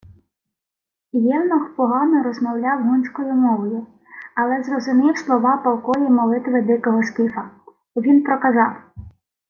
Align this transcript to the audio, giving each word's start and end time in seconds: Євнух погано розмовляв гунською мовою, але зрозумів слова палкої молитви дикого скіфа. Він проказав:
Євнух 1.13 1.75
погано 1.75 2.23
розмовляв 2.23 2.83
гунською 2.83 3.33
мовою, 3.33 3.87
але 4.35 4.63
зрозумів 4.63 5.17
слова 5.17 5.57
палкої 5.57 6.09
молитви 6.09 6.61
дикого 6.61 7.03
скіфа. 7.03 7.49
Він 7.95 8.23
проказав: 8.23 8.75